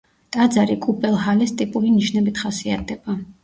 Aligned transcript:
ტაძარი 0.37 0.77
კუპელჰალეს 0.85 1.55
ტიპური 1.61 1.95
ნიშნებით 2.01 2.45
ხასიათდება. 2.47 3.23